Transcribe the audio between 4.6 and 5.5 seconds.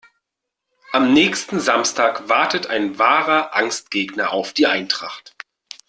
Eintracht.